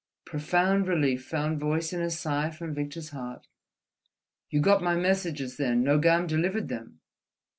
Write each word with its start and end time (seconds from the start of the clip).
Profound 0.25 0.87
relief 0.87 1.23
found 1.25 1.59
voice 1.59 1.93
in 1.93 2.01
a 2.01 2.09
sigh 2.09 2.49
from 2.49 2.73
Victor's 2.73 3.09
heart. 3.09 3.45
"You 4.49 4.59
got 4.59 4.81
my 4.81 4.95
messages, 4.95 5.57
then? 5.57 5.83
Nogam 5.83 6.25
delivered 6.25 6.69
them?" 6.69 7.01